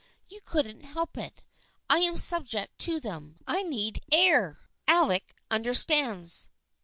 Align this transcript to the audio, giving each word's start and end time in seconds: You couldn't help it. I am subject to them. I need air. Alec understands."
You 0.29 0.41
couldn't 0.43 0.81
help 0.81 1.15
it. 1.15 1.43
I 1.87 1.99
am 1.99 2.17
subject 2.17 2.79
to 2.79 2.99
them. 2.99 3.35
I 3.45 3.61
need 3.61 3.99
air. 4.11 4.67
Alec 4.87 5.35
understands." 5.51 6.49